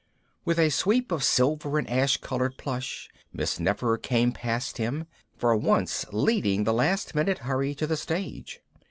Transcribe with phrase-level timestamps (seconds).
[0.45, 5.05] With a sweep of silver and ash colored plush, Miss Nefer came past him,
[5.37, 8.61] for once leading the last minute hurry to the stage.